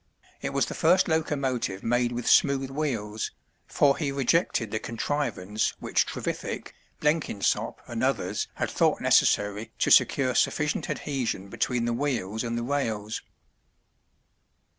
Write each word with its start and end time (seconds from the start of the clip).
It 0.41 0.49
was 0.49 0.65
the 0.65 0.73
first 0.73 1.07
locomotive 1.07 1.83
made 1.83 2.11
with 2.11 2.27
smooth 2.27 2.71
wheels, 2.71 3.29
for 3.67 3.95
he 3.97 4.11
rejected 4.11 4.71
the 4.71 4.79
contrivance 4.79 5.75
which 5.77 6.07
Trevithick, 6.07 6.73
Blenkinsop 6.99 7.79
and 7.85 8.03
others 8.03 8.47
had 8.55 8.71
thought 8.71 8.99
necessary 8.99 9.71
to 9.77 9.91
secure 9.91 10.33
sufficient 10.33 10.89
adhesion 10.89 11.49
between 11.49 11.85
the 11.85 11.93
wheels 11.93 12.43
and 12.43 12.57
the 12.57 12.63
rails. 12.63 13.21